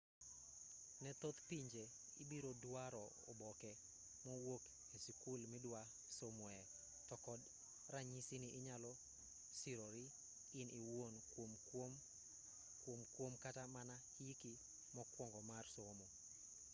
[1.03, 1.83] ne thoth pinje
[2.23, 3.71] ibiro duaro oboke
[4.25, 4.63] mowuok
[4.95, 5.81] e sikul midwa
[6.17, 6.61] somoe
[7.07, 7.41] to kod
[7.93, 8.91] ranyisi ni inyalo
[9.57, 10.05] sirori
[10.59, 11.13] in iwuon
[12.81, 14.53] kuom kuom kata mana hiki
[14.95, 16.07] mokuongo mar somo